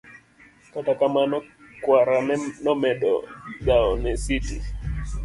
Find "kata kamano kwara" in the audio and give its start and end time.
0.73-2.15